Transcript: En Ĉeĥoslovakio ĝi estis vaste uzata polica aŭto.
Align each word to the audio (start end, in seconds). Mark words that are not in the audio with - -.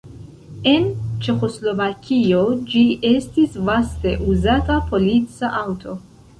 En 0.69 0.87
Ĉeĥoslovakio 1.27 2.41
ĝi 2.73 2.83
estis 3.11 3.61
vaste 3.71 4.17
uzata 4.33 4.83
polica 4.91 5.55
aŭto. 5.65 5.99